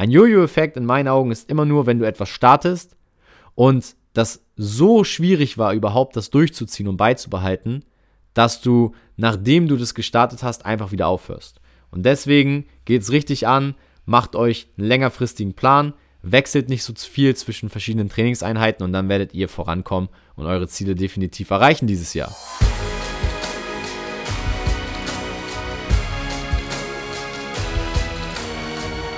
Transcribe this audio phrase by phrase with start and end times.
[0.00, 2.96] Ein Jojo-Effekt in meinen Augen ist immer nur, wenn du etwas startest
[3.54, 7.84] und das so schwierig war, überhaupt das durchzuziehen und beizubehalten,
[8.32, 11.60] dass du, nachdem du das gestartet hast, einfach wieder aufhörst.
[11.90, 13.74] Und deswegen geht es richtig an,
[14.06, 15.92] macht euch einen längerfristigen Plan,
[16.22, 20.94] wechselt nicht so viel zwischen verschiedenen Trainingseinheiten und dann werdet ihr vorankommen und eure Ziele
[20.94, 22.34] definitiv erreichen dieses Jahr.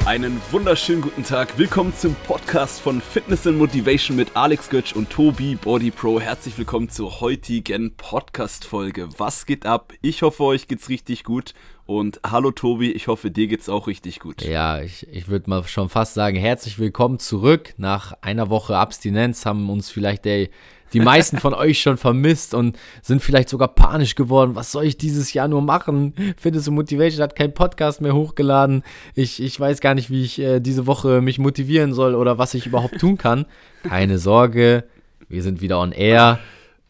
[0.04, 1.56] Einen wunderschönen guten Tag.
[1.58, 6.18] Willkommen zum Podcast von Fitness and Motivation mit Alex Götsch und Tobi Body Pro.
[6.18, 9.10] Herzlich willkommen zur heutigen Podcast-Folge.
[9.18, 9.92] Was geht ab?
[10.02, 11.54] Ich hoffe, euch geht's richtig gut.
[11.86, 14.42] Und hallo Tobi, ich hoffe, dir geht's auch richtig gut.
[14.42, 17.72] Ja, ich, ich würde mal schon fast sagen, herzlich willkommen zurück.
[17.76, 20.48] Nach einer Woche Abstinenz haben uns vielleicht der
[20.92, 24.54] die meisten von euch schon vermisst und sind vielleicht sogar panisch geworden.
[24.54, 26.14] Was soll ich dieses Jahr nur machen?
[26.36, 28.82] Fitness und Motivation hat keinen Podcast mehr hochgeladen.
[29.14, 32.54] Ich, ich weiß gar nicht, wie ich äh, diese Woche mich motivieren soll oder was
[32.54, 33.46] ich überhaupt tun kann.
[33.82, 34.84] Keine Sorge,
[35.28, 36.38] wir sind wieder on air.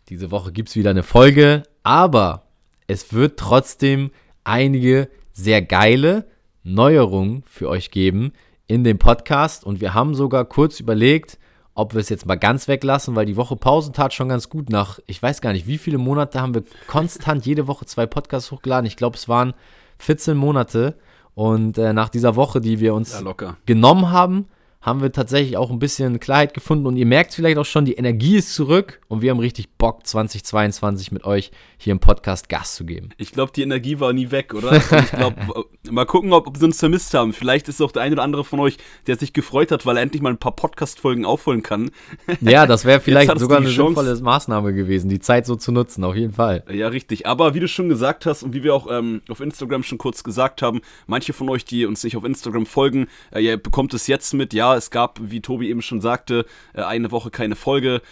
[0.09, 2.47] Diese Woche gibt es wieder eine Folge, aber
[2.87, 4.11] es wird trotzdem
[4.44, 6.27] einige sehr geile
[6.64, 8.33] Neuerungen für euch geben
[8.66, 11.39] in dem Podcast und wir haben sogar kurz überlegt,
[11.75, 14.69] ob wir es jetzt mal ganz weglassen, weil die Woche Pause tat schon ganz gut.
[14.69, 18.51] Nach, ich weiß gar nicht, wie viele Monate haben wir konstant jede Woche zwei Podcasts
[18.51, 18.87] hochgeladen.
[18.87, 19.55] Ich glaube, es waren
[19.98, 20.97] 14 Monate.
[21.34, 24.48] Und äh, nach dieser Woche, die wir uns ja, genommen haben,
[24.83, 27.94] haben wir tatsächlich auch ein bisschen Klarheit gefunden und ihr merkt vielleicht auch schon, die
[27.94, 32.75] Energie ist zurück und wir haben richtig Bock 2022 mit euch hier im Podcast Gas
[32.75, 33.10] zu geben.
[33.16, 34.72] Ich glaube, die Energie war nie weg, oder?
[34.75, 35.36] ich glaube,
[35.91, 37.33] mal gucken, ob, ob sie uns vermisst haben.
[37.33, 40.03] Vielleicht ist auch der eine oder andere von euch, der sich gefreut hat, weil er
[40.03, 41.91] endlich mal ein paar Podcast-Folgen aufholen kann.
[42.41, 43.94] Ja, das wäre vielleicht sogar eine Chance.
[43.94, 46.64] sinnvolle Maßnahme gewesen, die Zeit so zu nutzen, auf jeden Fall.
[46.70, 47.27] Ja, richtig.
[47.27, 50.25] Aber wie du schon gesagt hast und wie wir auch ähm, auf Instagram schon kurz
[50.25, 54.06] gesagt haben, manche von euch, die uns nicht auf Instagram folgen, äh, ihr bekommt es
[54.06, 58.03] jetzt mit, ja, es gab, wie Tobi eben schon sagte, äh, eine Woche keine Folge.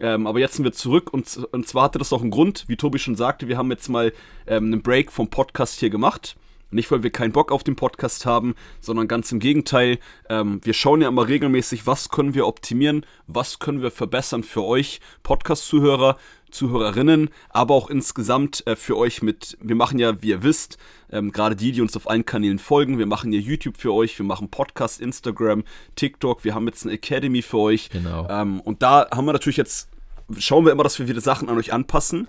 [0.00, 2.76] Ähm, aber jetzt sind wir zurück und, und zwar hatte das auch einen Grund, wie
[2.76, 4.12] Tobi schon sagte, wir haben jetzt mal
[4.46, 6.36] ähm, einen Break vom Podcast hier gemacht.
[6.72, 9.98] Nicht, weil wir keinen Bock auf den Podcast haben, sondern ganz im Gegenteil.
[10.28, 14.62] Ähm, wir schauen ja immer regelmäßig, was können wir optimieren, was können wir verbessern für
[14.62, 16.16] euch Podcast-Zuhörer,
[16.50, 19.56] Zuhörerinnen, aber auch insgesamt äh, für euch mit.
[19.60, 20.78] Wir machen ja, wie ihr wisst,
[21.10, 24.18] ähm, gerade die, die uns auf allen Kanälen folgen, wir machen ja YouTube für euch,
[24.18, 25.64] wir machen Podcast, Instagram,
[25.96, 27.90] TikTok, wir haben jetzt eine Academy für euch.
[27.90, 28.28] Genau.
[28.28, 29.88] Ähm, und da haben wir natürlich jetzt,
[30.38, 32.28] schauen wir immer, dass wir wieder Sachen an euch anpassen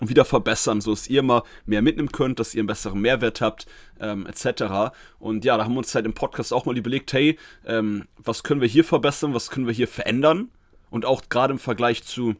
[0.00, 3.40] und wieder verbessern, so dass ihr mal mehr mitnehmen könnt, dass ihr einen besseren Mehrwert
[3.40, 3.66] habt,
[4.00, 4.94] ähm, etc.
[5.18, 8.42] Und ja, da haben wir uns halt im Podcast auch mal überlegt, hey, ähm, was
[8.42, 10.48] können wir hier verbessern, was können wir hier verändern?
[10.90, 12.34] Und auch gerade im Vergleich zu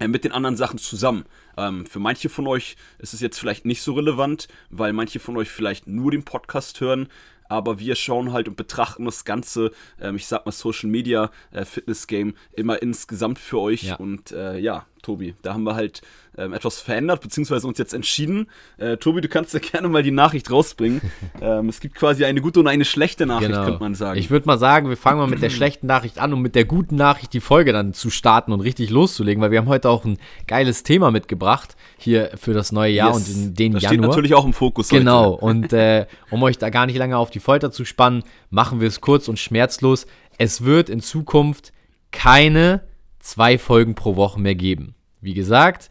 [0.00, 1.24] mit den anderen Sachen zusammen.
[1.56, 5.36] Ähm, für manche von euch ist es jetzt vielleicht nicht so relevant, weil manche von
[5.36, 7.08] euch vielleicht nur den Podcast hören,
[7.48, 9.70] aber wir schauen halt und betrachten das ganze,
[10.00, 13.96] ähm, ich sag mal Social Media äh, Fitness Game immer insgesamt für euch ja.
[13.96, 16.02] und äh, ja, Tobi, da haben wir halt
[16.36, 18.48] ähm, etwas verändert, beziehungsweise uns jetzt entschieden.
[18.76, 21.00] Äh, Tobi, du kannst ja gerne mal die Nachricht rausbringen.
[21.40, 23.64] ähm, es gibt quasi eine gute und eine schlechte Nachricht, genau.
[23.64, 24.18] könnte man sagen.
[24.18, 26.64] Ich würde mal sagen, wir fangen mal mit der schlechten Nachricht an, um mit der
[26.64, 30.04] guten Nachricht die Folge dann zu starten und richtig loszulegen, weil wir haben heute auch
[30.04, 30.18] ein
[30.48, 33.16] geiles Thema mitgebracht hier für das neue Jahr yes.
[33.16, 33.98] und in den das Januar.
[33.98, 35.44] steht natürlich auch im Fokus Genau, heute.
[35.44, 38.88] und äh, um euch da gar nicht lange auf die Folter zu spannen, machen wir
[38.88, 40.06] es kurz und schmerzlos.
[40.36, 41.72] Es wird in Zukunft
[42.10, 42.82] keine
[43.26, 44.94] zwei Folgen pro Woche mehr geben.
[45.20, 45.88] Wie gesagt,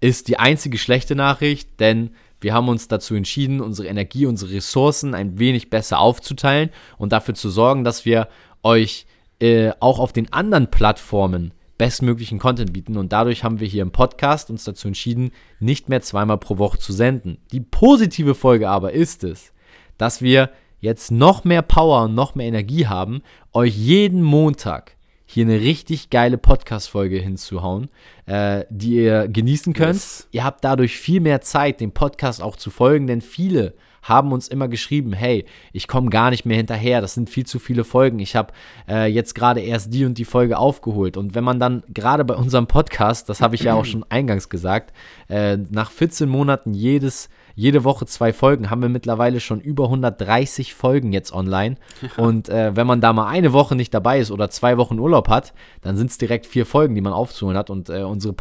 [0.00, 2.10] ist die einzige schlechte Nachricht, denn
[2.40, 7.34] wir haben uns dazu entschieden, unsere Energie, unsere Ressourcen ein wenig besser aufzuteilen und dafür
[7.34, 8.28] zu sorgen, dass wir
[8.64, 9.06] euch
[9.38, 12.96] äh, auch auf den anderen Plattformen bestmöglichen Content bieten.
[12.96, 16.78] Und dadurch haben wir hier im Podcast uns dazu entschieden, nicht mehr zweimal pro Woche
[16.78, 17.38] zu senden.
[17.52, 19.52] Die positive Folge aber ist es,
[19.98, 20.50] dass wir
[20.80, 23.22] jetzt noch mehr Power und noch mehr Energie haben,
[23.52, 24.96] euch jeden Montag
[25.32, 27.88] hier eine richtig geile Podcast-Folge hinzuhauen,
[28.26, 29.94] äh, die ihr genießen könnt.
[29.94, 30.28] Yes.
[30.30, 34.48] Ihr habt dadurch viel mehr Zeit, dem Podcast auch zu folgen, denn viele haben uns
[34.48, 38.18] immer geschrieben, hey, ich komme gar nicht mehr hinterher, das sind viel zu viele Folgen.
[38.18, 38.52] Ich habe
[38.88, 41.16] äh, jetzt gerade erst die und die Folge aufgeholt.
[41.16, 44.48] Und wenn man dann gerade bei unserem Podcast, das habe ich ja auch schon eingangs
[44.48, 44.92] gesagt,
[45.28, 50.74] äh, nach 14 Monaten jedes jede Woche zwei Folgen, haben wir mittlerweile schon über 130
[50.74, 51.76] Folgen jetzt online.
[52.16, 55.28] Und äh, wenn man da mal eine Woche nicht dabei ist oder zwei Wochen Urlaub
[55.28, 57.70] hat, dann sind es direkt vier Folgen, die man aufzuholen hat.
[57.70, 58.32] Und äh, unsere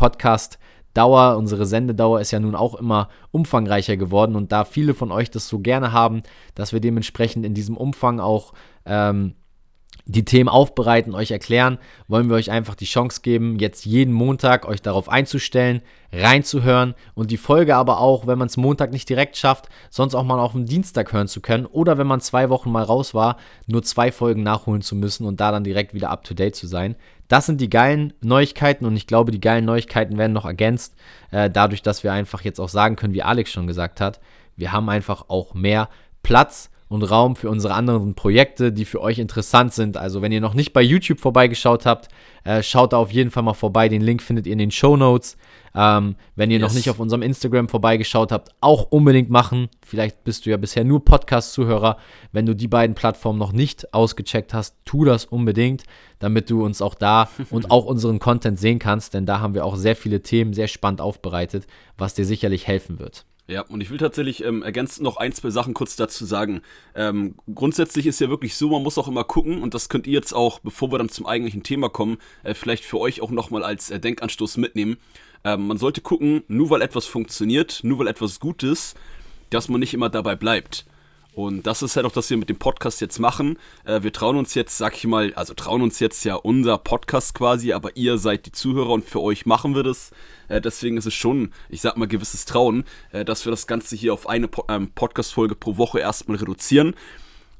[0.91, 4.35] Podcast-Dauer, unsere Sendedauer ist ja nun auch immer umfangreicher geworden.
[4.35, 6.21] Und da viele von euch das so gerne haben,
[6.55, 8.53] dass wir dementsprechend in diesem Umfang auch
[8.85, 9.33] ähm,
[10.05, 11.77] die Themen aufbereiten, euch erklären,
[12.07, 17.29] wollen wir euch einfach die Chance geben, jetzt jeden Montag euch darauf einzustellen, reinzuhören und
[17.29, 20.53] die Folge aber auch, wenn man es Montag nicht direkt schafft, sonst auch mal auf
[20.53, 23.37] dem Dienstag hören zu können oder wenn man zwei Wochen mal raus war,
[23.67, 26.67] nur zwei Folgen nachholen zu müssen und da dann direkt wieder up to date zu
[26.67, 26.95] sein.
[27.31, 30.95] Das sind die geilen Neuigkeiten und ich glaube, die geilen Neuigkeiten werden noch ergänzt,
[31.31, 34.19] äh, dadurch, dass wir einfach jetzt auch sagen können, wie Alex schon gesagt hat,
[34.57, 35.87] wir haben einfach auch mehr
[36.23, 39.95] Platz und Raum für unsere anderen Projekte, die für euch interessant sind.
[39.95, 42.09] Also wenn ihr noch nicht bei YouTube vorbeigeschaut habt,
[42.43, 43.87] äh, schaut da auf jeden Fall mal vorbei.
[43.87, 45.37] Den Link findet ihr in den Show Notes.
[45.73, 46.67] Ähm, wenn ihr yes.
[46.67, 49.69] noch nicht auf unserem Instagram vorbeigeschaut habt, auch unbedingt machen.
[49.85, 51.95] Vielleicht bist du ja bisher nur Podcast-Zuhörer.
[52.33, 55.83] Wenn du die beiden Plattformen noch nicht ausgecheckt hast, tu das unbedingt,
[56.19, 59.13] damit du uns auch da und auch unseren Content sehen kannst.
[59.13, 61.67] Denn da haben wir auch sehr viele Themen sehr spannend aufbereitet,
[61.97, 63.23] was dir sicherlich helfen wird.
[63.51, 66.61] Ja, und ich will tatsächlich ähm, ergänzend noch ein, zwei Sachen kurz dazu sagen.
[66.95, 70.13] Ähm, grundsätzlich ist ja wirklich so, man muss auch immer gucken, und das könnt ihr
[70.13, 73.65] jetzt auch, bevor wir dann zum eigentlichen Thema kommen, äh, vielleicht für euch auch nochmal
[73.65, 74.95] als äh, Denkanstoß mitnehmen.
[75.43, 78.95] Ähm, man sollte gucken, nur weil etwas funktioniert, nur weil etwas gut ist,
[79.49, 80.85] dass man nicht immer dabei bleibt.
[81.33, 83.57] Und das ist halt auch, was wir mit dem Podcast jetzt machen.
[83.85, 87.33] Äh, wir trauen uns jetzt, sag ich mal, also trauen uns jetzt ja unser Podcast
[87.33, 90.11] quasi, aber ihr seid die Zuhörer und für euch machen wir das.
[90.49, 92.83] Äh, deswegen ist es schon, ich sag mal, gewisses Trauen,
[93.13, 96.95] äh, dass wir das Ganze hier auf eine po ähm, Podcast-Folge pro Woche erstmal reduzieren.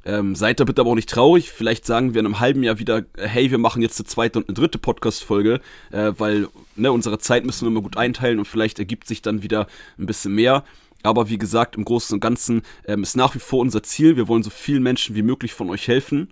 [0.03, 1.51] Ähm, seid da bitte aber auch nicht traurig.
[1.51, 4.39] Vielleicht sagen wir in einem halben Jahr wieder, äh, hey, wir machen jetzt eine zweite
[4.39, 8.45] und eine dritte Podcast-Folge, äh, weil ne, unsere Zeit müssen wir immer gut einteilen und
[8.45, 9.67] vielleicht ergibt sich dann wieder
[9.97, 10.65] ein bisschen mehr.
[11.03, 14.17] Aber wie gesagt, im Großen und Ganzen ähm, ist nach wie vor unser Ziel.
[14.17, 16.29] Wir wollen so vielen Menschen wie möglich von euch helfen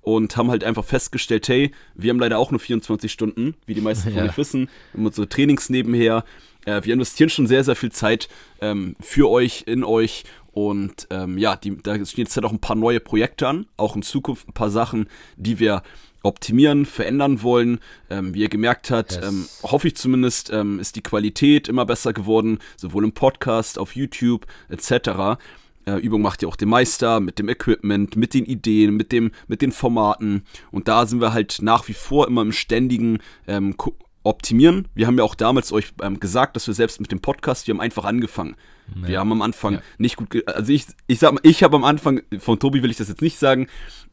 [0.00, 3.80] und haben halt einfach festgestellt, hey, wir haben leider auch nur 24 Stunden, wie die
[3.80, 4.24] meisten von ja.
[4.24, 4.68] euch wissen.
[4.92, 6.24] Wir haben unsere Trainings nebenher.
[6.64, 8.28] Äh, wir investieren schon sehr, sehr viel Zeit
[8.60, 12.60] ähm, für euch, in euch und ähm, ja, die, da stehen jetzt halt auch ein
[12.60, 15.82] paar neue Projekte an, auch in Zukunft ein paar Sachen, die wir
[16.22, 17.80] optimieren, verändern wollen.
[18.10, 19.26] Ähm, wie ihr gemerkt habt, yes.
[19.26, 23.96] ähm, hoffe ich zumindest, ähm, ist die Qualität immer besser geworden, sowohl im Podcast, auf
[23.96, 25.38] YouTube etc.
[25.84, 29.32] Äh, Übung macht ja auch den Meister mit dem Equipment, mit den Ideen, mit, dem,
[29.48, 30.44] mit den Formaten.
[30.70, 33.76] Und da sind wir halt nach wie vor immer im ständigen ähm,
[34.24, 34.88] optimieren.
[34.94, 37.74] Wir haben ja auch damals euch ähm, gesagt, dass wir selbst mit dem Podcast, wir
[37.74, 38.56] haben einfach angefangen.
[39.02, 39.08] Ja.
[39.08, 39.82] Wir haben am Anfang ja.
[39.98, 42.96] nicht gut, also ich, ich sag mal, ich habe am Anfang, von Tobi will ich
[42.96, 43.68] das jetzt nicht sagen,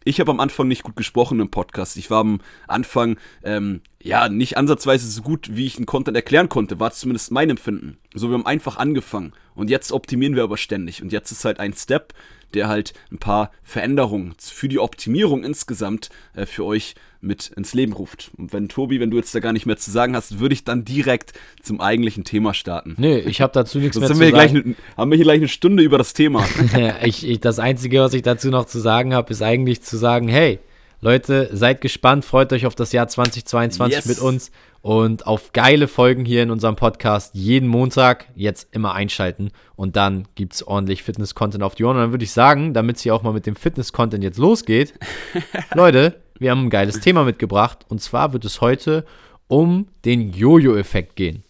[0.06, 1.97] ich habe am Anfang nicht gut gesprochen im Podcast.
[1.97, 6.50] Ich war am Anfang, ähm, ja, nicht ansatzweise so gut, wie ich einen Content erklären
[6.50, 7.97] konnte, war zumindest mein Empfinden.
[8.13, 9.33] So, wir haben einfach angefangen.
[9.56, 11.01] Und jetzt optimieren wir aber ständig.
[11.01, 12.13] Und jetzt ist halt ein Step,
[12.53, 17.93] der halt ein paar Veränderungen für die Optimierung insgesamt äh, für euch mit ins Leben
[17.93, 18.31] ruft.
[18.37, 20.63] Und wenn Tobi, wenn du jetzt da gar nicht mehr zu sagen hast, würde ich
[20.63, 22.95] dann direkt zum eigentlichen Thema starten.
[22.97, 24.31] Nee, ich habe dazu nichts mehr zu sagen.
[24.31, 24.53] Gleich,
[24.95, 26.45] haben wir hier gleich eine Stunde über das Thema.
[27.03, 30.29] ich, ich, das Einzige, was ich dazu noch zu sagen habe, ist eigentlich zu sagen,
[30.29, 30.59] hey,
[31.01, 34.05] Leute, seid gespannt, freut euch auf das Jahr 2022 yes.
[34.05, 34.51] mit uns
[34.81, 40.27] und auf geile Folgen hier in unserem Podcast jeden Montag jetzt immer einschalten und dann
[40.35, 41.95] gibt es ordentlich Fitness-Content auf die Ohren.
[41.95, 44.93] Und dann würde ich sagen, damit es hier auch mal mit dem Fitness-Content jetzt losgeht,
[45.73, 49.05] Leute, wir haben ein geiles Thema mitgebracht und zwar wird es heute
[49.47, 51.43] um den Jojo-Effekt gehen.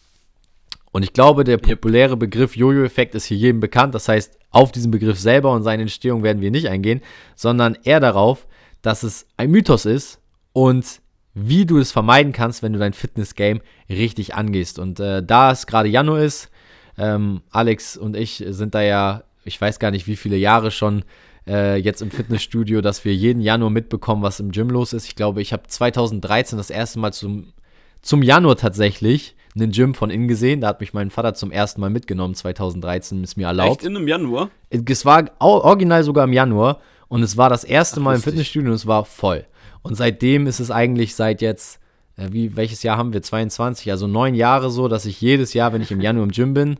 [0.91, 3.95] Und ich glaube, der populäre Begriff Jojo-Effekt ist hier jedem bekannt.
[3.95, 7.01] Das heißt, auf diesen Begriff selber und seine Entstehung werden wir nicht eingehen,
[7.35, 8.47] sondern eher darauf,
[8.81, 10.19] dass es ein Mythos ist
[10.53, 11.01] und
[11.33, 14.79] wie du es vermeiden kannst, wenn du dein Fitness-Game richtig angehst.
[14.79, 16.49] Und äh, da es gerade Januar ist,
[16.97, 21.03] ähm, Alex und ich sind da ja, ich weiß gar nicht, wie viele Jahre schon
[21.47, 25.05] äh, jetzt im Fitnessstudio, dass wir jeden Januar mitbekommen, was im Gym los ist.
[25.05, 27.53] Ich glaube, ich habe 2013 das erste Mal zum,
[28.01, 30.61] zum Januar tatsächlich einen Gym von innen gesehen.
[30.61, 33.79] Da hat mich mein Vater zum ersten Mal mitgenommen, 2013, ist mir erlaubt.
[33.79, 34.49] Echt in einem Januar?
[34.69, 38.69] Es war original sogar im Januar und es war das erste Ach, Mal im Fitnessstudio
[38.69, 39.45] und es war voll.
[39.81, 41.79] Und seitdem ist es eigentlich seit jetzt,
[42.15, 43.21] äh, wie, welches Jahr haben wir?
[43.21, 46.53] 22, also neun Jahre so, dass ich jedes Jahr, wenn ich im Januar im Gym
[46.53, 46.79] bin,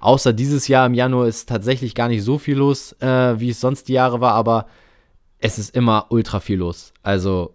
[0.00, 3.60] außer dieses Jahr im Januar ist tatsächlich gar nicht so viel los, äh, wie es
[3.60, 4.66] sonst die Jahre war, aber
[5.38, 6.92] es ist immer ultra viel los.
[7.02, 7.54] Also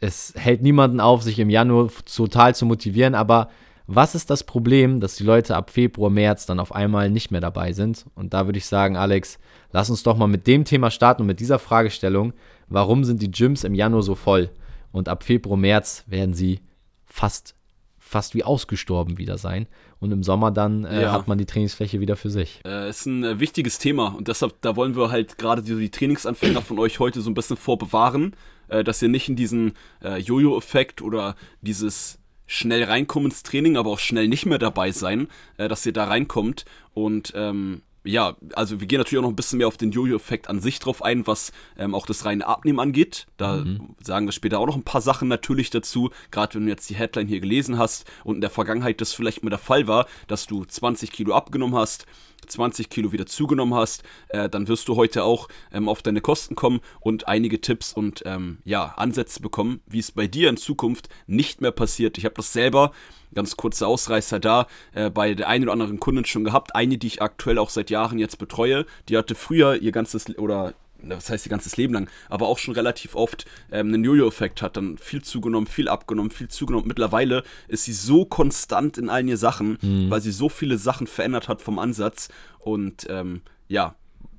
[0.00, 3.48] es hält niemanden auf, sich im Januar total zu motivieren, aber
[3.90, 7.40] was ist das Problem, dass die Leute ab Februar, März dann auf einmal nicht mehr
[7.40, 8.04] dabei sind?
[8.14, 9.38] Und da würde ich sagen, Alex,
[9.72, 12.34] lass uns doch mal mit dem Thema starten und mit dieser Fragestellung,
[12.68, 14.50] warum sind die Gyms im Januar so voll?
[14.92, 16.60] Und ab Februar, März werden sie
[17.06, 17.54] fast,
[17.98, 19.66] fast wie ausgestorben wieder sein.
[20.00, 21.12] Und im Sommer dann äh, ja.
[21.12, 22.60] hat man die Trainingsfläche wieder für sich.
[22.66, 25.90] Äh, ist ein äh, wichtiges Thema und deshalb, da wollen wir halt gerade die, die
[25.90, 28.36] Trainingsanfänger von euch heute so ein bisschen vorbewahren,
[28.68, 29.72] äh, dass ihr nicht in diesen
[30.04, 32.17] äh, Jojo-Effekt oder dieses
[32.48, 35.28] schnell reinkommen ins Training, aber auch schnell nicht mehr dabei sein,
[35.58, 36.64] äh, dass ihr da reinkommt.
[36.94, 40.48] Und ähm, ja, also wir gehen natürlich auch noch ein bisschen mehr auf den Jojo-Effekt
[40.48, 43.26] an sich drauf ein, was ähm, auch das reine Abnehmen angeht.
[43.36, 43.96] Da mhm.
[44.02, 46.94] sagen wir später auch noch ein paar Sachen natürlich dazu, gerade wenn du jetzt die
[46.94, 50.46] Headline hier gelesen hast und in der Vergangenheit das vielleicht mal der Fall war, dass
[50.46, 52.06] du 20 Kilo abgenommen hast,
[52.46, 56.54] 20 Kilo wieder zugenommen hast, äh, dann wirst du heute auch ähm, auf deine Kosten
[56.54, 61.08] kommen und einige Tipps und ähm, ja, Ansätze bekommen, wie es bei dir in Zukunft
[61.26, 62.18] nicht mehr passiert.
[62.18, 62.92] Ich habe das selber,
[63.34, 66.74] ganz kurze Ausreißer da, äh, bei der einen oder anderen Kundin schon gehabt.
[66.74, 70.74] Eine, die ich aktuell auch seit Jahren jetzt betreue, die hatte früher ihr ganzes oder
[71.02, 74.76] das heißt ihr ganzes Leben lang, aber auch schon relativ oft ähm, einen Jojo-Effekt hat,
[74.76, 76.88] dann viel zugenommen, viel abgenommen, viel zugenommen.
[76.88, 80.10] Mittlerweile ist sie so konstant in allen ihr Sachen, mhm.
[80.10, 83.94] weil sie so viele Sachen verändert hat vom Ansatz und ähm, ja,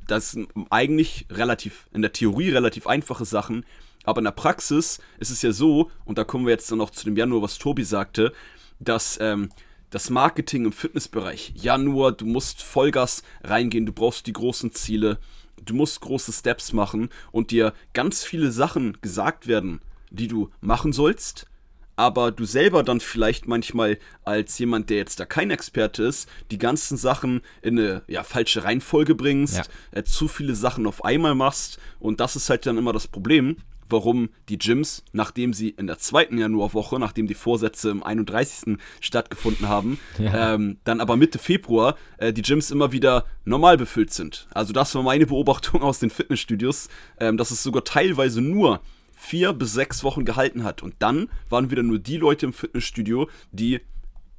[0.08, 3.66] das sind eigentlich relativ, in der Theorie relativ einfache Sachen,
[4.04, 6.90] aber in der Praxis ist es ja so, und da kommen wir jetzt dann noch
[6.90, 8.34] zu dem Januar, was Tobi sagte,
[8.80, 9.50] dass ähm,
[9.90, 15.18] das Marketing im Fitnessbereich, Januar, du musst Vollgas reingehen, du brauchst die großen Ziele,
[15.64, 19.82] du musst große Steps machen und dir ganz viele Sachen gesagt werden,
[20.12, 21.48] die du machen sollst,
[21.96, 26.58] aber du selber dann vielleicht manchmal als jemand, der jetzt da kein Experte ist, die
[26.58, 29.64] ganzen Sachen in eine ja, falsche Reihenfolge bringst, ja.
[29.92, 31.78] äh, zu viele Sachen auf einmal machst.
[32.00, 33.58] Und das ist halt dann immer das Problem,
[33.90, 38.78] warum die Gyms, nachdem sie in der zweiten Januarwoche, nachdem die Vorsätze im 31.
[39.02, 40.54] stattgefunden haben, ja.
[40.54, 44.48] ähm, dann aber Mitte Februar äh, die Gyms immer wieder normal befüllt sind.
[44.54, 48.82] Also das war meine Beobachtung aus den Fitnessstudios, ähm, dass es sogar teilweise nur
[49.20, 50.82] vier bis sechs Wochen gehalten hat.
[50.82, 53.82] Und dann waren wieder nur die Leute im Fitnessstudio, die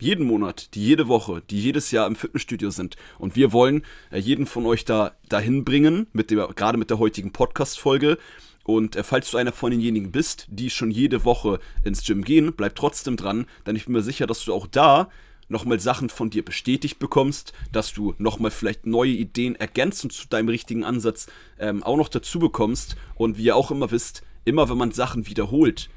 [0.00, 2.96] jeden Monat, die jede Woche, die jedes Jahr im Fitnessstudio sind.
[3.18, 6.98] Und wir wollen äh, jeden von euch da dahin bringen, mit der, gerade mit der
[6.98, 8.18] heutigen Podcast-Folge,
[8.76, 12.52] und äh, falls du einer von denjenigen bist, die schon jede Woche ins Gym gehen,
[12.56, 15.08] bleib trotzdem dran, denn ich bin mir sicher, dass du auch da
[15.48, 20.48] nochmal Sachen von dir bestätigt bekommst, dass du nochmal vielleicht neue Ideen ergänzend zu deinem
[20.48, 21.26] richtigen Ansatz
[21.58, 22.96] ähm, auch noch dazu bekommst.
[23.16, 25.90] Und wie ihr auch immer wisst, immer wenn man Sachen wiederholt,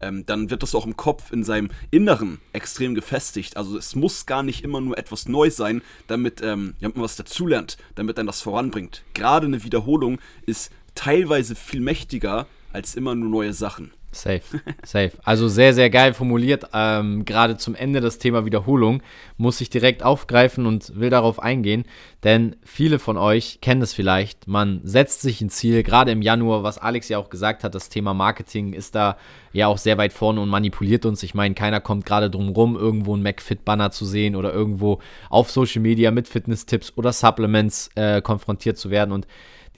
[0.00, 3.56] ähm, dann wird das auch im Kopf, in seinem Inneren extrem gefestigt.
[3.56, 7.16] Also es muss gar nicht immer nur etwas Neues sein, damit, ähm, damit man was
[7.16, 9.04] dazulernt, damit dann das voranbringt.
[9.14, 13.92] Gerade eine Wiederholung ist teilweise viel mächtiger als immer nur neue Sachen.
[14.16, 14.40] Safe,
[14.84, 15.12] safe.
[15.24, 16.64] Also sehr, sehr geil formuliert.
[16.72, 19.02] Ähm, Gerade zum Ende das Thema Wiederholung
[19.36, 21.84] muss ich direkt aufgreifen und will darauf eingehen,
[22.24, 24.48] denn viele von euch kennen es vielleicht.
[24.48, 27.90] Man setzt sich ein Ziel, gerade im Januar, was Alex ja auch gesagt hat, das
[27.90, 29.18] Thema Marketing ist da
[29.52, 31.22] ja auch sehr weit vorne und manipuliert uns.
[31.22, 35.50] Ich meine, keiner kommt gerade drum rum, irgendwo ein McFit-Banner zu sehen oder irgendwo auf
[35.50, 39.26] Social Media mit Fitness-Tipps oder Supplements äh, konfrontiert zu werden und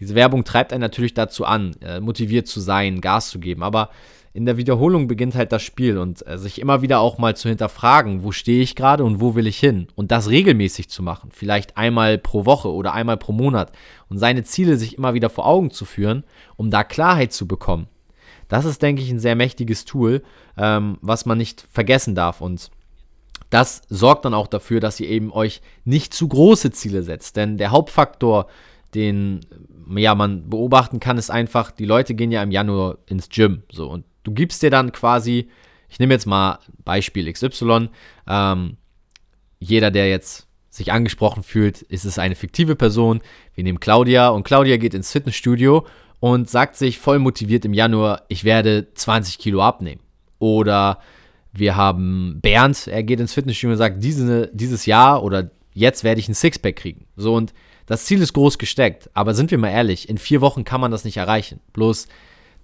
[0.01, 3.63] diese Werbung treibt einen natürlich dazu an, äh, motiviert zu sein, Gas zu geben.
[3.63, 3.91] Aber
[4.33, 7.49] in der Wiederholung beginnt halt das Spiel und äh, sich immer wieder auch mal zu
[7.49, 9.89] hinterfragen, wo stehe ich gerade und wo will ich hin?
[9.97, 13.73] Und das regelmäßig zu machen, vielleicht einmal pro Woche oder einmal pro Monat
[14.09, 16.25] und seine Ziele sich immer wieder vor Augen zu führen,
[16.57, 17.89] um da Klarheit zu bekommen.
[18.49, 20.23] Das ist, denke ich, ein sehr mächtiges Tool,
[20.57, 22.41] ähm, was man nicht vergessen darf.
[22.41, 22.71] Und
[23.51, 27.37] das sorgt dann auch dafür, dass ihr eben euch nicht zu große Ziele setzt.
[27.37, 28.47] Denn der Hauptfaktor,
[28.95, 29.41] den
[29.97, 33.63] ja, man beobachten kann, ist einfach, die Leute gehen ja im Januar ins Gym.
[33.71, 35.49] So, und du gibst dir dann quasi,
[35.89, 37.89] ich nehme jetzt mal Beispiel XY,
[38.27, 38.77] ähm,
[39.59, 43.21] jeder, der jetzt sich angesprochen fühlt, ist es eine fiktive Person.
[43.55, 45.87] Wir nehmen Claudia und Claudia geht ins Fitnessstudio
[46.21, 50.03] und sagt sich voll motiviert im Januar, ich werde 20 Kilo abnehmen.
[50.39, 51.01] Oder
[51.53, 56.21] wir haben Bernd, er geht ins Fitnessstudio und sagt, diese, dieses Jahr oder jetzt werde
[56.21, 57.07] ich ein Sixpack kriegen.
[57.17, 57.53] So und
[57.89, 60.91] das Ziel ist groß gesteckt, aber sind wir mal ehrlich, in vier Wochen kann man
[60.91, 61.61] das nicht erreichen.
[61.73, 62.07] Bloß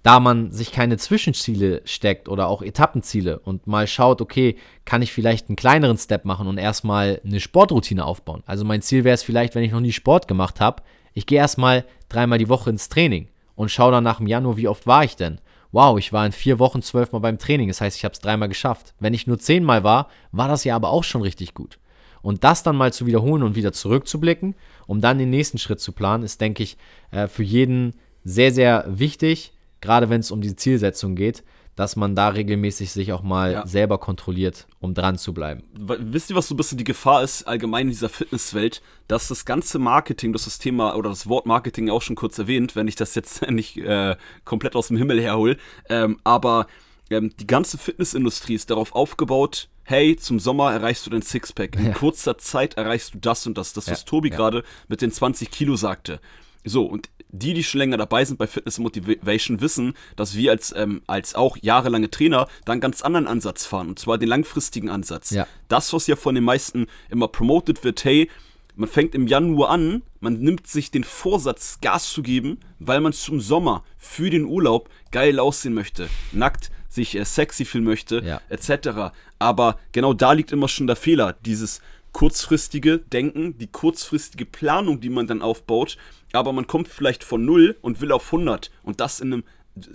[0.03, 4.55] da man sich keine Zwischenziele steckt oder auch Etappenziele und mal schaut, okay,
[4.85, 8.43] kann ich vielleicht einen kleineren Step machen und erstmal eine Sportroutine aufbauen.
[8.45, 10.83] Also mein Ziel wäre es vielleicht, wenn ich noch nie Sport gemacht habe,
[11.15, 14.67] ich gehe erstmal dreimal die Woche ins Training und schaue dann nach dem Januar, wie
[14.67, 15.39] oft war ich denn?
[15.71, 18.47] Wow, ich war in vier Wochen zwölfmal beim Training, das heißt, ich habe es dreimal
[18.47, 18.93] geschafft.
[18.99, 21.79] Wenn ich nur zehnmal war, war das ja aber auch schon richtig gut.
[22.25, 24.55] Und das dann mal zu wiederholen und wieder zurückzublicken,
[24.87, 26.75] um dann den nächsten Schritt zu planen, ist, denke ich,
[27.11, 31.43] äh, für jeden sehr, sehr wichtig, gerade wenn es um die Zielsetzung geht,
[31.75, 33.67] dass man da regelmäßig sich auch mal ja.
[33.67, 35.65] selber kontrolliert, um dran zu bleiben.
[35.75, 39.45] Wisst ihr, was so ein bisschen die Gefahr ist, allgemein in dieser Fitnesswelt, dass das
[39.45, 42.95] ganze Marketing, das das Thema oder das Wort Marketing auch schon kurz erwähnt, wenn ich
[42.95, 44.15] das jetzt nicht äh,
[44.45, 45.57] komplett aus dem Himmel herhole,
[45.89, 46.65] ähm, aber
[47.09, 51.75] ähm, die ganze Fitnessindustrie ist darauf aufgebaut, hey, zum Sommer erreichst du dein Sixpack.
[51.75, 51.93] In ja.
[51.93, 53.73] kurzer Zeit erreichst du das und das.
[53.73, 54.35] Das, was ja, Tobi ja.
[54.35, 56.19] gerade mit den 20 Kilo sagte.
[56.63, 60.73] So, und die, die schon länger dabei sind bei Fitness Motivation, wissen, dass wir als,
[60.75, 63.89] ähm, als auch jahrelange Trainer da einen ganz anderen Ansatz fahren.
[63.89, 65.31] Und zwar den langfristigen Ansatz.
[65.31, 65.45] Ja.
[65.67, 68.29] Das, was ja von den meisten immer promoted wird, hey,
[68.75, 73.13] man fängt im Januar an, man nimmt sich den Vorsatz, Gas zu geben, weil man
[73.13, 78.41] zum Sommer für den Urlaub geil aussehen möchte, nackt sich äh, sexy fühlen möchte, Ja.
[78.49, 79.13] etc.
[79.37, 81.81] Aber genau da liegt immer schon der Fehler, dieses
[82.13, 85.97] kurzfristige Denken, die kurzfristige Planung, die man dann aufbaut,
[86.31, 89.43] aber man kommt vielleicht von 0 und will auf 100 und das in einem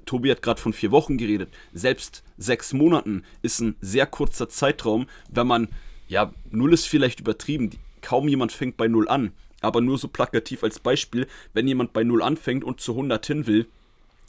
[0.05, 1.49] Tobi hat gerade von vier Wochen geredet.
[1.73, 5.69] Selbst sechs Monaten ist ein sehr kurzer Zeitraum, wenn man,
[6.09, 7.71] ja, null ist vielleicht übertrieben.
[8.03, 9.33] Kaum jemand fängt bei null an.
[9.63, 13.47] Aber nur so plakativ als Beispiel, wenn jemand bei null anfängt und zu 100 hin
[13.47, 13.67] will,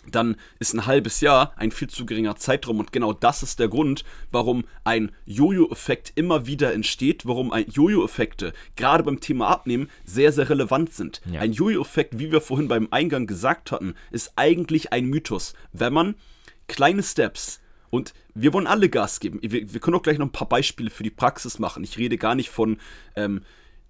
[0.10, 3.68] dann ist ein halbes Jahr ein viel zu geringer Zeitraum und genau das ist der
[3.68, 10.32] Grund, warum ein Jojo-Effekt immer wieder entsteht, warum ein Jojo-Effekte gerade beim Thema Abnehmen sehr,
[10.32, 11.22] sehr relevant sind.
[11.32, 11.42] Ja.
[11.42, 15.54] Ein Jojo-Effekt, wie wir vorhin beim Eingang gesagt hatten, ist eigentlich ein Mythos.
[15.72, 16.16] Wenn man
[16.68, 19.40] kleine Steps und wir wollen alle Gas geben.
[19.42, 21.84] Wir, wir können auch gleich noch ein paar Beispiele für die Praxis machen.
[21.84, 22.78] Ich rede gar nicht von
[23.16, 23.42] ähm,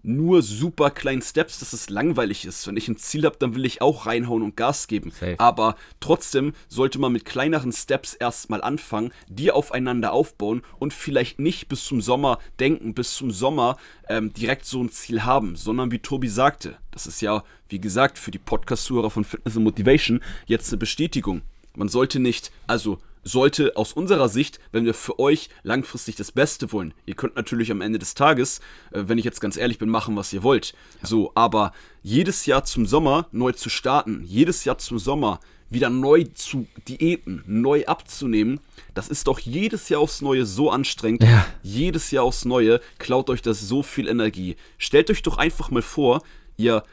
[0.03, 2.67] nur super kleinen Steps, dass es langweilig ist.
[2.67, 5.12] Wenn ich ein Ziel habe, dann will ich auch reinhauen und Gas geben.
[5.12, 5.39] Safe.
[5.39, 11.67] Aber trotzdem sollte man mit kleineren Steps erstmal anfangen, die aufeinander aufbauen und vielleicht nicht
[11.67, 13.77] bis zum Sommer denken, bis zum Sommer
[14.10, 18.17] ähm, direkt so ein Ziel haben, sondern wie Tobi sagte, das ist ja, wie gesagt,
[18.17, 21.41] für die Podcast-Zuhörer von Fitness and Motivation jetzt eine Bestätigung.
[21.75, 26.71] Man sollte nicht, also sollte aus unserer Sicht, wenn wir für euch langfristig das Beste
[26.71, 28.59] wollen, ihr könnt natürlich am Ende des Tages,
[28.91, 30.73] äh, wenn ich jetzt ganz ehrlich bin, machen, was ihr wollt.
[31.03, 31.73] So, aber
[32.03, 37.43] jedes Jahr zum Sommer neu zu starten, jedes Jahr zum Sommer wieder neu zu diäten,
[37.47, 38.59] neu abzunehmen,
[38.93, 41.23] das ist doch jedes Jahr aufs Neue so anstrengend.
[41.23, 41.47] Ja.
[41.63, 44.57] Jedes Jahr aufs Neue klaut euch das so viel Energie.
[44.77, 46.23] Stellt euch doch einfach mal vor,
[46.57, 46.83] ihr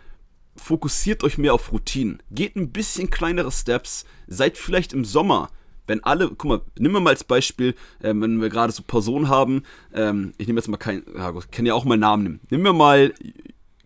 [0.55, 2.23] fokussiert euch mehr auf Routinen.
[2.31, 4.05] Geht ein bisschen kleinere Steps.
[4.27, 5.51] Seid vielleicht im Sommer,
[5.89, 9.65] wenn alle, guck mal, nimm mal als Beispiel, ähm, wenn wir gerade so Personen haben,
[9.93, 12.41] ähm, ich nehme jetzt mal keinen, ja ich kann ja auch mal Namen nehmen.
[12.51, 13.13] Nehmen wir mal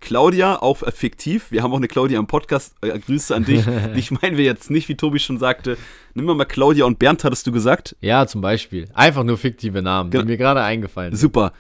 [0.00, 1.52] Claudia, auch fiktiv.
[1.52, 2.75] Wir haben auch eine Claudia im Podcast.
[2.82, 3.64] Äh, Grüße an dich.
[3.94, 5.78] Dich meinen wir jetzt nicht, wie Tobi schon sagte.
[6.14, 7.97] Nimm wir mal Claudia und Bernd, hattest du gesagt?
[8.00, 8.88] Ja, zum Beispiel.
[8.94, 10.25] Einfach nur fiktive Namen, Genau.
[10.25, 11.21] die mir gerade eingefallen sind.
[11.21, 11.52] Super.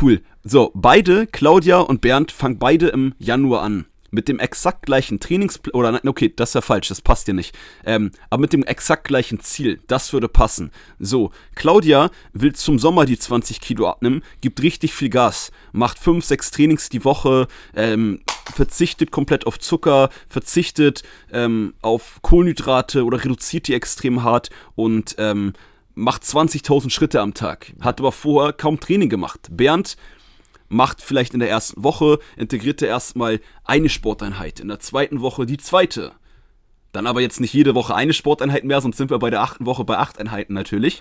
[0.00, 0.22] Cool.
[0.44, 3.86] So, beide, Claudia und Bernd, fangen beide im Januar an.
[4.14, 7.34] Mit dem exakt gleichen Trainingsplan, oder nein, okay, das ist ja falsch, das passt ja
[7.34, 7.56] nicht.
[7.84, 10.70] Ähm, aber mit dem exakt gleichen Ziel, das würde passen.
[10.98, 16.24] So, Claudia will zum Sommer die 20 Kilo abnehmen, gibt richtig viel Gas, macht 5,
[16.24, 18.20] 6 Trainings die Woche, ähm,
[18.54, 25.54] verzichtet komplett auf Zucker, verzichtet ähm, auf Kohlenhydrate oder reduziert die extrem hart und ähm,
[25.94, 29.48] macht 20.000 Schritte am Tag, hat aber vorher kaum Training gemacht.
[29.50, 29.96] Bernd
[30.72, 35.46] macht vielleicht in der ersten Woche, integriert er erstmal eine Sporteinheit, in der zweiten Woche
[35.46, 36.12] die zweite.
[36.92, 39.64] Dann aber jetzt nicht jede Woche eine Sporteinheit mehr, sonst sind wir bei der achten
[39.64, 41.00] Woche bei acht Einheiten natürlich.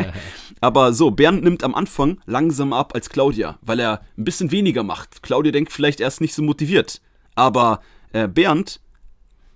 [0.60, 4.82] aber so, Bernd nimmt am Anfang langsam ab als Claudia, weil er ein bisschen weniger
[4.82, 5.22] macht.
[5.22, 7.00] Claudia denkt vielleicht erst nicht so motiviert.
[7.36, 7.80] Aber
[8.12, 8.80] äh, Bernd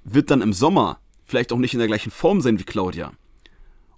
[0.05, 3.13] wird dann im Sommer vielleicht auch nicht in der gleichen Form sein wie Claudia.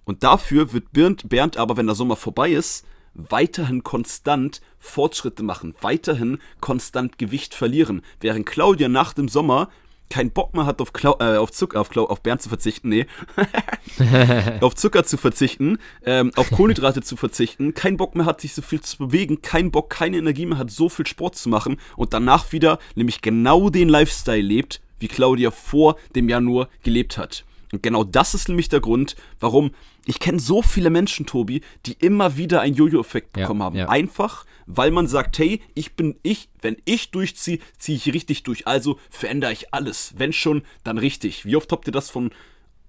[0.05, 5.73] Und dafür wird Bernd, Bernd aber, wenn der Sommer vorbei ist, weiterhin konstant Fortschritte machen,
[5.81, 9.69] weiterhin konstant Gewicht verlieren, während Claudia nach dem Sommer
[10.09, 12.89] keinen Bock mehr hat, auf, Klau äh, auf, Zucker, auf, Klau auf Bernd zu verzichten,
[12.89, 13.07] nee,
[14.61, 18.61] auf Zucker zu verzichten, ähm, auf Kohlenhydrate zu verzichten, keinen Bock mehr hat, sich so
[18.61, 22.13] viel zu bewegen, keinen Bock, keine Energie mehr hat, so viel Sport zu machen und
[22.13, 27.43] danach wieder nämlich genau den Lifestyle lebt, wie Claudia vor dem Januar gelebt hat.
[27.75, 29.71] Und genau das ist nämlich der Grund, warum
[30.05, 33.75] ich kenne so viele Menschen, Tobi, die immer wieder einen Jojo-Effekt Ja, bekommen haben.
[33.75, 33.89] ja.
[33.89, 38.65] Einfach, weil man sagt, hey, ich bin ich, wenn ich durchziehe, ziehe ich richtig durch.
[38.65, 40.13] Also verändere ich alles.
[40.17, 41.45] Wenn schon, dann richtig.
[41.45, 42.31] Wie oft habt ihr das von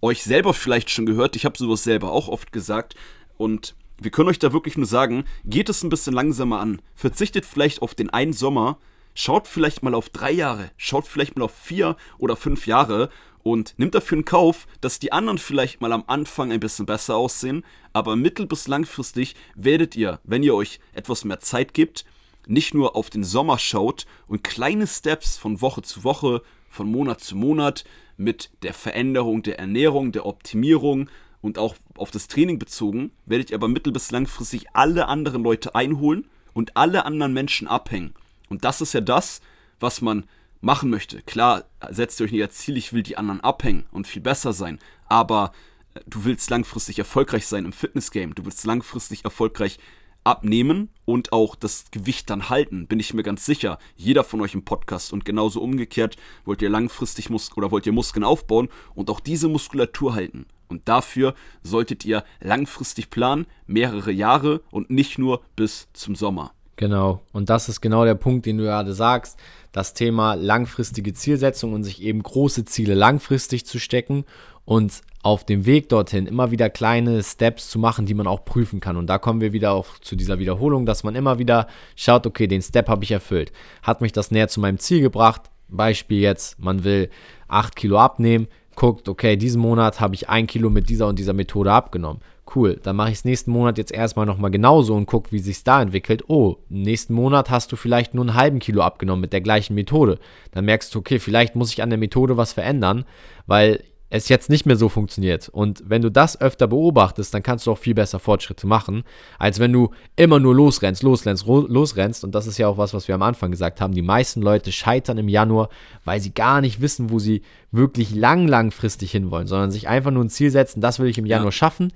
[0.01, 1.35] euch selber vielleicht schon gehört?
[1.35, 2.95] Ich habe sowas selber auch oft gesagt.
[3.37, 6.81] Und wir können euch da wirklich nur sagen, geht es ein bisschen langsamer an.
[6.95, 8.79] Verzichtet vielleicht auf den einen Sommer.
[9.15, 10.71] Schaut vielleicht mal auf drei Jahre.
[10.77, 13.09] Schaut vielleicht mal auf vier oder fünf Jahre.
[13.47, 17.15] Und nimmt dafür in Kauf, dass die anderen vielleicht mal am Anfang ein bisschen besser
[17.15, 17.65] aussehen.
[17.93, 22.05] Aber mittel- bis langfristig werdet ihr, wenn ihr euch etwas mehr Zeit gebt,
[22.49, 27.21] nicht nur auf den Sommer schaut und kleine Steps von Woche zu Woche, von Monat
[27.21, 27.85] zu Monat
[28.17, 31.09] mit der Veränderung der Ernährung, der Optimierung
[31.41, 35.77] und auch auf das Training bezogen, werdet ihr aber mittel- bis langfristig alle anderen Leute
[35.77, 38.13] einholen und alle anderen Menschen abhängen.
[38.49, 39.41] Und das ist ja das,
[39.79, 40.25] was man
[40.61, 41.23] machen möchte.
[41.23, 44.53] Klar, setzt ihr euch nicht als Ziel, ich will die anderen abhängen und viel besser
[44.53, 45.53] sein, aber
[45.95, 49.79] äh, du willst langfristig erfolgreich sein im Fitnessgame, du willst langfristig erfolgreich
[50.27, 53.79] abnehmen und auch das Gewicht dann halten, bin ich mir ganz sicher.
[53.95, 57.93] Jeder von euch im Podcast und genauso umgekehrt wollt ihr langfristig Mus oder wollt ihr
[57.93, 60.47] Muskeln aufbauen und auch diese Muskulatur halten.
[60.69, 66.53] Und dafür solltet ihr langfristig planen, mehrere Jahre und nicht nur bis zum Sommer.
[66.77, 67.23] Genau.
[67.33, 69.39] Und das ist genau der Punkt, den du gerade sagst.
[69.73, 74.25] Das Thema langfristige Zielsetzung und sich eben große Ziele langfristig zu stecken
[74.65, 78.81] und auf dem Weg dorthin immer wieder kleine Steps zu machen, die man auch prüfen
[78.81, 78.97] kann.
[78.97, 82.47] Und da kommen wir wieder auch zu dieser Wiederholung, dass man immer wieder schaut, okay,
[82.47, 83.53] den Step habe ich erfüllt.
[83.83, 85.51] Hat mich das näher zu meinem Ziel gebracht?
[85.69, 87.11] Beispiel jetzt, man will
[87.49, 91.33] 8 Kilo abnehmen, guckt, okay, diesen Monat habe ich 1 Kilo mit dieser und dieser
[91.33, 92.21] Methode abgenommen
[92.55, 95.65] cool, dann mache ich es nächsten Monat jetzt erstmal nochmal genauso und gucke, wie sich
[95.65, 96.25] da entwickelt.
[96.29, 100.19] Oh, nächsten Monat hast du vielleicht nur einen halben Kilo abgenommen mit der gleichen Methode.
[100.53, 103.05] Dann merkst du, okay, vielleicht muss ich an der Methode was verändern,
[103.47, 105.49] weil es jetzt nicht mehr so funktioniert.
[105.49, 109.03] Und wenn du das öfter beobachtest, dann kannst du auch viel besser Fortschritte machen,
[109.39, 112.23] als wenn du immer nur losrennst, losrennst, losrennst.
[112.23, 113.95] Und das ist ja auch was, was wir am Anfang gesagt haben.
[113.95, 115.71] Die meisten Leute scheitern im Januar,
[116.05, 120.25] weil sie gar nicht wissen, wo sie wirklich lang, langfristig hinwollen, sondern sich einfach nur
[120.25, 121.53] ein Ziel setzen, das will ich im Januar ja.
[121.53, 121.93] schaffen.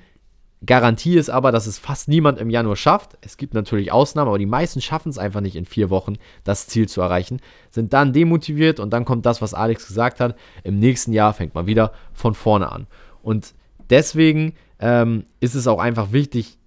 [0.66, 3.16] Garantie ist aber, dass es fast niemand im Januar schafft.
[3.22, 6.66] Es gibt natürlich Ausnahmen, aber die meisten schaffen es einfach nicht in vier Wochen, das
[6.66, 10.36] Ziel zu erreichen, sind dann demotiviert und dann kommt das, was Alex gesagt hat.
[10.62, 12.86] Im nächsten Jahr fängt man wieder von vorne an.
[13.22, 13.54] Und
[13.88, 16.58] deswegen ähm, ist es auch einfach wichtig,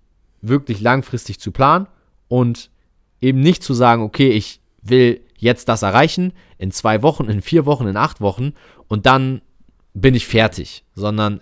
[0.42, 1.88] wirklich langfristig zu planen
[2.28, 2.72] und
[3.22, 7.66] eben nicht zu sagen, okay, ich will jetzt das erreichen in zwei Wochen, in vier
[7.66, 8.54] Wochen, in acht Wochen
[8.88, 9.42] und dann
[9.94, 11.42] bin ich fertig, sondern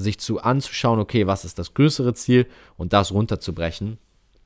[0.00, 3.98] sich zu anzuschauen, okay, was ist das größere Ziel und das runterzubrechen.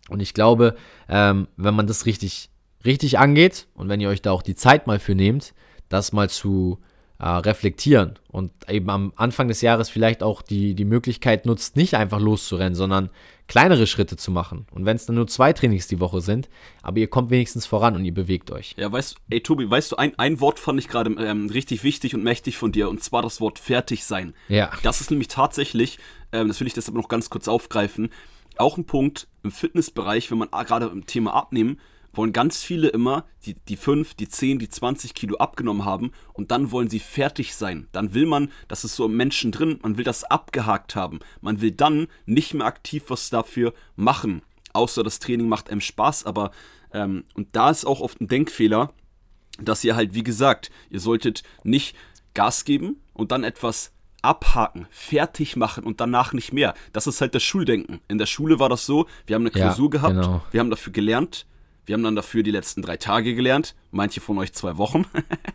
[0.08, 0.76] Und ich glaube,
[1.08, 2.50] ähm, wenn man das richtig,
[2.84, 5.54] richtig angeht und wenn ihr euch da auch die Zeit mal für nehmt,
[5.88, 6.78] das mal zu
[7.18, 11.94] äh, reflektieren und eben am Anfang des Jahres vielleicht auch die, die Möglichkeit nutzt, nicht
[11.94, 13.10] einfach loszurennen, sondern
[13.46, 14.66] kleinere Schritte zu machen.
[14.72, 16.48] Und wenn es dann nur zwei Trainings die Woche sind,
[16.82, 18.74] aber ihr kommt wenigstens voran und ihr bewegt euch.
[18.76, 21.84] Ja, weißt du, ey Tobi, weißt du, ein, ein Wort fand ich gerade ähm, richtig
[21.84, 24.34] wichtig und mächtig von dir, und zwar das Wort fertig sein.
[24.48, 24.70] Ja.
[24.82, 25.98] Das ist nämlich tatsächlich,
[26.32, 28.10] ähm, das will ich deshalb noch ganz kurz aufgreifen,
[28.56, 31.78] auch ein Punkt im Fitnessbereich, wenn man gerade im Thema Abnehmen
[32.16, 36.50] wollen ganz viele immer die, die 5, die 10, die 20 Kilo abgenommen haben und
[36.50, 37.88] dann wollen sie fertig sein.
[37.92, 41.20] Dann will man, das ist so im Menschen drin, man will das abgehakt haben.
[41.40, 44.42] Man will dann nicht mehr aktiv was dafür machen.
[44.72, 46.50] Außer das Training macht einem Spaß, aber
[46.92, 48.92] ähm, und da ist auch oft ein Denkfehler,
[49.60, 51.96] dass ihr halt, wie gesagt, ihr solltet nicht
[52.34, 56.74] Gas geben und dann etwas abhaken, fertig machen und danach nicht mehr.
[56.92, 58.00] Das ist halt das Schuldenken.
[58.08, 60.42] In der Schule war das so, wir haben eine Klausur ja, gehabt, genau.
[60.50, 61.46] wir haben dafür gelernt,
[61.86, 65.04] wir haben dann dafür die letzten drei Tage gelernt, manche von euch zwei Wochen.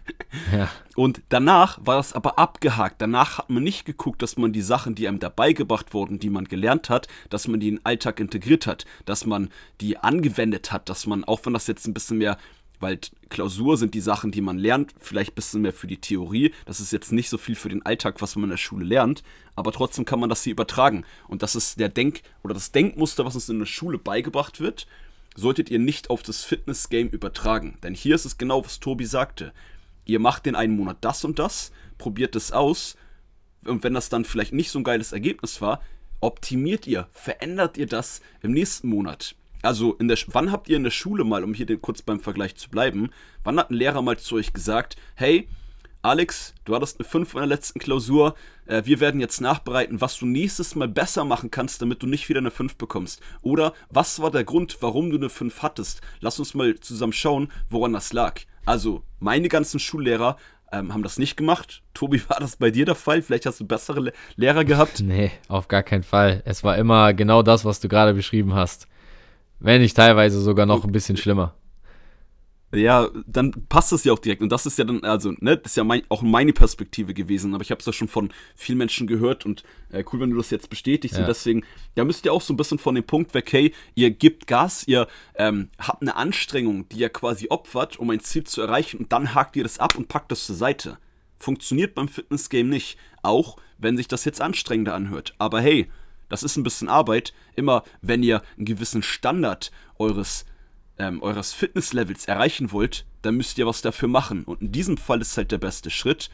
[0.55, 0.69] ja.
[0.95, 3.01] Und danach war das aber abgehakt.
[3.01, 6.29] Danach hat man nicht geguckt, dass man die Sachen, die einem dabei gebracht wurden, die
[6.29, 9.49] man gelernt hat, dass man die in den Alltag integriert hat, dass man
[9.81, 12.37] die angewendet hat, dass man, auch wenn das jetzt ein bisschen mehr
[12.81, 16.53] weil Klausur sind die Sachen, die man lernt, vielleicht ein bisschen mehr für die Theorie.
[16.65, 19.21] Das ist jetzt nicht so viel für den Alltag, was man in der Schule lernt,
[19.57, 21.03] aber trotzdem kann man das hier übertragen.
[21.27, 24.87] Und das ist der Denk- oder das Denkmuster, was uns in der Schule beigebracht wird
[25.39, 27.77] solltet ihr nicht auf das Fitness-Game übertragen.
[27.81, 29.53] Denn hier ist es genau, was Tobi sagte.
[30.05, 32.97] Ihr macht den einen Monat das und das, probiert es aus
[33.65, 35.81] und wenn das dann vielleicht nicht so ein geiles Ergebnis war,
[36.21, 39.35] optimiert ihr, verändert ihr das im nächsten Monat.
[39.61, 42.55] Also, in der, wann habt ihr in der Schule mal, um hier kurz beim Vergleich
[42.55, 43.09] zu bleiben,
[43.43, 45.49] wann hat ein Lehrer mal zu euch gesagt, hey,
[46.01, 48.35] Alex, du hattest eine 5 in der letzten Klausur.
[48.67, 52.29] Äh, wir werden jetzt nachbereiten, was du nächstes Mal besser machen kannst, damit du nicht
[52.29, 53.21] wieder eine 5 bekommst.
[53.41, 55.99] Oder was war der Grund, warum du eine 5 hattest?
[56.21, 58.39] Lass uns mal zusammen schauen, woran das lag.
[58.65, 60.37] Also, meine ganzen Schullehrer
[60.71, 61.83] ähm, haben das nicht gemacht.
[61.93, 63.21] Tobi, war das bei dir der Fall?
[63.21, 65.01] Vielleicht hast du bessere Le Lehrer gehabt?
[65.09, 66.41] Nee, auf gar keinen Fall.
[66.45, 68.87] Es war immer genau das, was du gerade beschrieben hast.
[69.59, 71.55] Wenn nicht teilweise sogar noch ein bisschen schlimmer.
[72.71, 74.43] Ja, dann passt es ja auch direkt.
[74.43, 77.55] Und das ist ja dann, also, ne, das ist ja mein, auch meine Perspektive gewesen.
[77.55, 80.37] Aber ich habe es ja schon von vielen Menschen gehört und äh, cool, wenn du
[80.37, 81.17] das jetzt bestätigst.
[81.17, 81.23] Ja.
[81.23, 81.63] Und deswegen,
[81.95, 84.87] da müsst ihr auch so ein bisschen von dem Punkt weg, hey, ihr gebt Gas,
[84.87, 88.97] ihr ähm, habt eine Anstrengung, die ihr quasi opfert, um ein Ziel zu erreichen.
[88.97, 90.99] Und dann hakt ihr das ab und packt das zur Seite.
[91.39, 92.99] Funktioniert beim Fitness-Game nicht.
[93.23, 95.33] Auch wenn sich das jetzt anstrengender anhört.
[95.39, 95.89] Aber hey,
[96.27, 97.33] das ist ein bisschen Arbeit.
[97.55, 100.45] Immer wenn ihr einen gewissen Standard eures
[100.99, 104.43] ähm, eures Fitnesslevels erreichen wollt, dann müsst ihr was dafür machen.
[104.43, 106.29] Und in diesem Fall ist halt der beste Schritt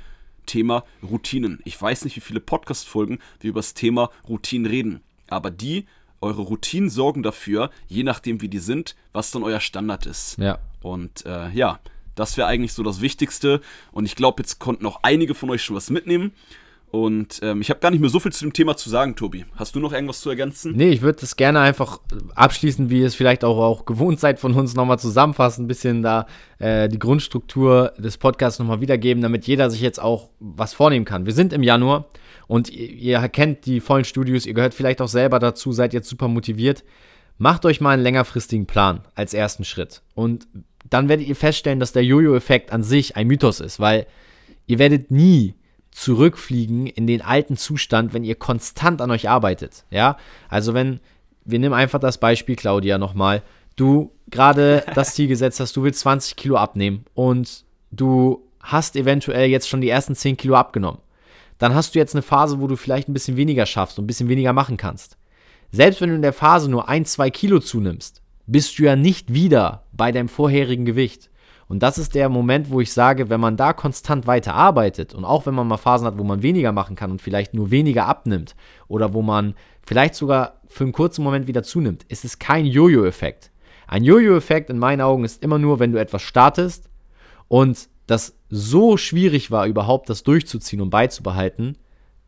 [0.45, 1.59] Thema Routinen.
[1.63, 5.01] Ich weiß nicht, wie viele Podcast-Folgen wir über das Thema Routinen reden.
[5.27, 5.85] Aber die,
[6.21, 10.37] eure Routinen sorgen dafür, je nachdem wie die sind, was dann euer Standard ist.
[10.37, 10.59] Ja.
[10.81, 11.79] Und äh, ja,
[12.15, 13.61] das wäre eigentlich so das Wichtigste.
[13.91, 16.33] Und ich glaube, jetzt konnten auch einige von euch schon was mitnehmen.
[16.91, 19.43] Und ähm, ich habe gar nicht mehr so viel zu dem Thema zu sagen, Tobi.
[19.55, 20.73] Hast du noch irgendwas zu ergänzen?
[20.77, 21.99] Nee, ich würde das gerne einfach
[22.35, 26.03] abschließen, wie ihr es vielleicht auch, auch gewohnt seid von uns, nochmal zusammenfassen, ein bisschen
[26.03, 26.25] da
[26.59, 31.25] äh, die Grundstruktur des Podcasts nochmal wiedergeben, damit jeder sich jetzt auch was vornehmen kann.
[31.25, 32.05] Wir sind im Januar
[32.47, 36.07] und ihr, ihr kennt die vollen Studios, ihr gehört vielleicht auch selber dazu, seid jetzt
[36.07, 36.85] super motiviert.
[37.37, 40.01] macht euch mal einen längerfristigen Plan als ersten Schritt.
[40.13, 40.47] Und
[40.89, 44.05] dann werdet ihr feststellen, dass der Jojo-Effekt an sich ein Mythos ist, weil
[44.67, 45.55] ihr werdet nie
[45.95, 49.85] zurückfliegen in den alten Zustand, wenn ihr konstant an euch arbeitet.
[49.89, 50.17] Ja,
[50.49, 50.99] also wenn,
[51.45, 53.41] wir nehmen einfach das Beispiel Claudia nochmal,
[53.77, 59.49] du gerade das Ziel gesetzt hast, du willst 20 Kilo abnehmen und du hast eventuell
[59.49, 60.99] jetzt schon die ersten 10 Kilo abgenommen.
[61.59, 64.07] Dann hast du jetzt eine Phase, wo du vielleicht ein bisschen weniger schaffst und ein
[64.07, 65.17] bisschen weniger machen kannst.
[65.71, 69.33] Selbst wenn du in der Phase nur 1, 2 Kilo zunimmst, bist du ja nicht
[69.33, 71.29] wieder bei deinem vorherigen Gewicht.
[71.67, 75.25] Und das ist der Moment, wo ich sage, wenn man da konstant weiter arbeitet und
[75.25, 78.05] auch wenn man mal Phasen hat, wo man weniger machen kann und vielleicht nur weniger
[78.05, 78.55] abnimmt
[78.87, 83.51] oder wo man vielleicht sogar für einen kurzen Moment wieder zunimmt, ist es kein Jojo-Effekt.
[83.87, 86.89] Ein Jojo-Effekt in meinen Augen ist immer nur, wenn du etwas startest
[87.47, 91.77] und das so schwierig war, überhaupt das durchzuziehen und beizubehalten,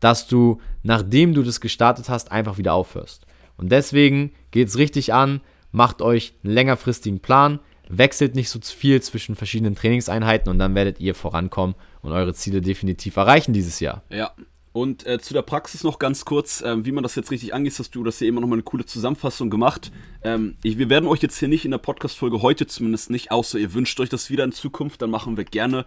[0.00, 3.26] dass du, nachdem du das gestartet hast, einfach wieder aufhörst.
[3.56, 5.40] Und deswegen geht es richtig an,
[5.72, 11.00] macht euch einen längerfristigen Plan, wechselt nicht so viel zwischen verschiedenen Trainingseinheiten und dann werdet
[11.00, 14.02] ihr vorankommen und eure Ziele definitiv erreichen dieses Jahr.
[14.10, 14.32] Ja.
[14.72, 17.76] Und äh, zu der Praxis noch ganz kurz, äh, wie man das jetzt richtig angeht,
[17.78, 19.90] hast du das hier immer noch mal eine coole Zusammenfassung gemacht.
[20.22, 23.58] Ähm, ich, wir werden euch jetzt hier nicht in der Podcast-Folge heute zumindest nicht, außer
[23.58, 25.84] ihr wünscht euch das wieder in Zukunft, dann machen wir gerne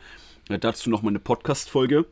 [0.50, 2.06] äh, dazu noch mal eine Podcast-Folge.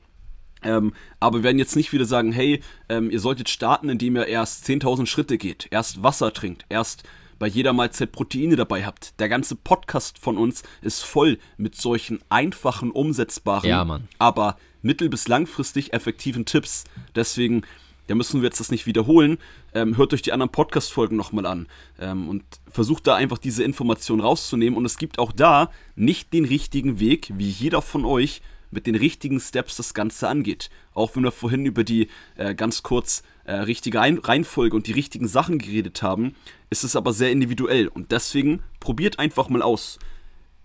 [0.61, 4.27] Ähm, aber wir werden jetzt nicht wieder sagen, hey, ähm, ihr solltet starten, indem ihr
[4.27, 7.03] erst 10.000 Schritte geht, erst Wasser trinkt, erst
[7.39, 9.19] bei jeder Mahlzeit Proteine dabei habt.
[9.19, 15.27] Der ganze Podcast von uns ist voll mit solchen einfachen, umsetzbaren, ja, aber mittel- bis
[15.27, 16.83] langfristig effektiven Tipps.
[17.15, 17.63] Deswegen,
[18.07, 19.37] da müssen wir jetzt das nicht wiederholen.
[19.73, 21.67] Ähm, hört euch die anderen Podcast-Folgen nochmal an
[21.99, 24.77] ähm, und versucht da einfach diese Information rauszunehmen.
[24.77, 28.41] Und es gibt auch da nicht den richtigen Weg, wie jeder von euch
[28.71, 30.69] mit den richtigen Steps das Ganze angeht.
[30.93, 34.93] Auch wenn wir vorhin über die äh, ganz kurz äh, richtige Ein Reihenfolge und die
[34.93, 36.35] richtigen Sachen geredet haben,
[36.69, 37.87] ist es aber sehr individuell.
[37.87, 39.99] Und deswegen probiert einfach mal aus.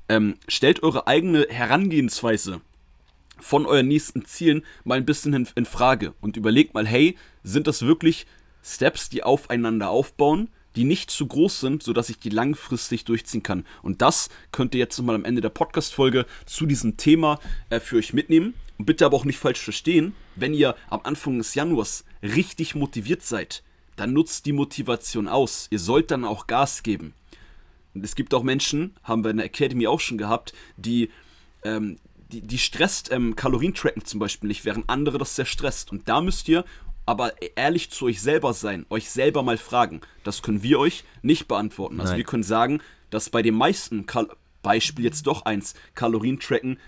[0.09, 2.61] Ähm, stellt eure eigene Herangehensweise
[3.41, 7.67] von euren nächsten Zielen mal ein bisschen in, in Frage und überlegt mal, hey, sind
[7.67, 8.27] das wirklich
[8.63, 10.49] Steps, die aufeinander aufbauen?
[10.77, 13.65] Die nicht zu groß sind, sodass ich die langfristig durchziehen kann.
[13.83, 17.39] Und das könnt ihr jetzt nochmal am Ende der Podcast-Folge zu diesem Thema
[17.71, 18.55] äh, für euch mitnehmen.
[18.79, 23.23] Und bitte aber auch nicht falsch verstehen, wenn ihr am Anfang des Januars richtig motiviert
[23.23, 23.63] seid,
[23.97, 25.69] dann nutzt die Motivation aus.
[25.71, 27.15] Ihr sollt dann auch Gas geben.
[27.95, 31.11] Und es gibt auch Menschen, haben wir in der Academy auch schon gehabt, die,
[31.63, 31.99] ähm,
[32.33, 35.93] die, die stresst ähm, Kalorientracken zum Beispiel nicht, während andere das sehr stresst.
[35.93, 36.65] Und da müsst ihr
[37.07, 40.01] aber ehrlich zu euch selber sein, euch selber mal fragen.
[40.23, 42.01] Das können wir euch nicht beantworten.
[42.01, 42.19] Also Nein.
[42.19, 44.29] wir können sagen, dass bei den meisten, Kal
[44.63, 46.79] Beispiel jetzt doch eins, Kalorientracken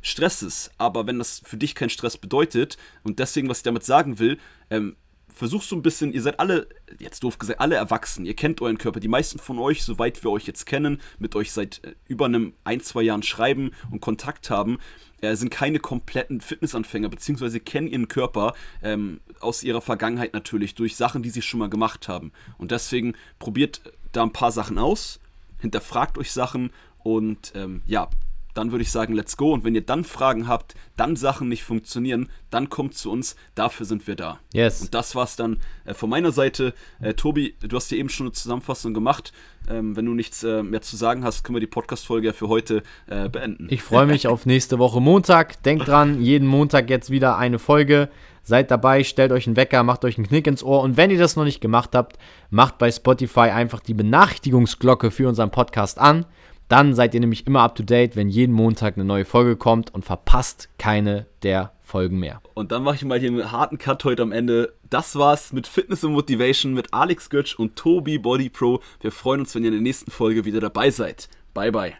[0.00, 0.70] Stress ist.
[0.78, 4.38] Aber wenn das für dich kein Stress bedeutet und deswegen, was ich damit sagen will,
[4.70, 4.96] ähm,
[5.36, 6.66] versuchst so ein bisschen, ihr seid alle,
[6.98, 9.00] jetzt doof gesagt, alle erwachsen, ihr kennt euren Körper.
[9.00, 12.54] Die meisten von euch, soweit wir euch jetzt kennen, mit euch seit äh, über einem
[12.64, 14.78] ein, zwei Jahren schreiben und Kontakt haben,
[15.20, 20.96] äh, sind keine kompletten Fitnessanfänger, beziehungsweise kennen ihren Körper ähm, aus ihrer Vergangenheit natürlich durch
[20.96, 22.32] Sachen, die sie schon mal gemacht haben.
[22.56, 25.20] Und deswegen probiert da ein paar Sachen aus,
[25.58, 26.70] hinterfragt euch Sachen
[27.04, 28.08] und ähm, ja,
[28.56, 29.52] dann würde ich sagen, let's go.
[29.52, 33.36] Und wenn ihr dann Fragen habt, dann Sachen nicht funktionieren, dann kommt zu uns.
[33.54, 34.40] Dafür sind wir da.
[34.54, 34.80] Yes.
[34.80, 36.72] Und das war's dann äh, von meiner Seite.
[37.00, 39.32] Äh, Tobi, du hast dir eben schon eine Zusammenfassung gemacht.
[39.68, 42.82] Ähm, wenn du nichts äh, mehr zu sagen hast, können wir die Podcast-Folge für heute
[43.08, 43.66] äh, beenden.
[43.70, 45.62] Ich freue mich auf nächste Woche Montag.
[45.64, 48.08] Denkt dran, jeden Montag jetzt wieder eine Folge.
[48.42, 50.82] Seid dabei, stellt euch einen Wecker, macht euch einen Knick ins Ohr.
[50.82, 52.16] Und wenn ihr das noch nicht gemacht habt,
[52.48, 56.24] macht bei Spotify einfach die Benachrichtigungsglocke für unseren Podcast an.
[56.68, 59.94] Dann seid ihr nämlich immer up to date, wenn jeden Montag eine neue Folge kommt
[59.94, 62.40] und verpasst keine der Folgen mehr.
[62.54, 64.74] Und dann mache ich mal hier einen harten Cut heute am Ende.
[64.90, 68.80] Das war's mit Fitness und Motivation mit Alex Götsch und Tobi Body Pro.
[69.00, 71.28] Wir freuen uns, wenn ihr in der nächsten Folge wieder dabei seid.
[71.54, 71.96] Bye bye.